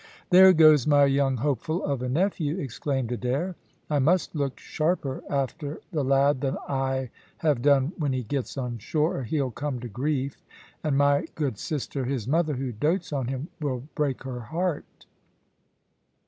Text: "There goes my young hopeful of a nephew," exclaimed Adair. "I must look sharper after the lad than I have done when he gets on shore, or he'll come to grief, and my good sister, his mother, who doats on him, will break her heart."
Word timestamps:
"There 0.31 0.51
goes 0.51 0.87
my 0.87 1.05
young 1.05 1.37
hopeful 1.37 1.85
of 1.85 2.01
a 2.01 2.09
nephew," 2.09 2.57
exclaimed 2.57 3.11
Adair. 3.11 3.55
"I 3.87 3.99
must 3.99 4.33
look 4.33 4.59
sharper 4.59 5.21
after 5.29 5.79
the 5.91 6.03
lad 6.03 6.41
than 6.41 6.57
I 6.67 7.11
have 7.37 7.61
done 7.61 7.93
when 7.99 8.11
he 8.11 8.23
gets 8.23 8.57
on 8.57 8.79
shore, 8.79 9.17
or 9.19 9.23
he'll 9.25 9.51
come 9.51 9.79
to 9.81 9.87
grief, 9.87 10.41
and 10.83 10.97
my 10.97 11.27
good 11.35 11.59
sister, 11.59 12.03
his 12.05 12.27
mother, 12.27 12.55
who 12.55 12.71
doats 12.71 13.13
on 13.13 13.27
him, 13.27 13.49
will 13.59 13.83
break 13.93 14.23
her 14.23 14.39
heart." 14.39 15.05